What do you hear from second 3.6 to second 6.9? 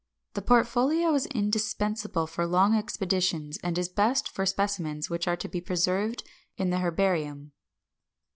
and is best for specimens which are to be preserved in the